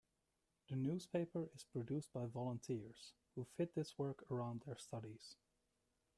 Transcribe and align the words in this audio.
The 0.67 0.75
newspaper 0.77 1.51
is 1.53 1.63
produced 1.63 2.11
by 2.11 2.25
volunteers, 2.25 3.13
who 3.35 3.43
fit 3.55 3.75
this 3.75 3.99
work 3.99 4.23
around 4.31 4.61
their 4.65 4.79
studies. 4.79 5.35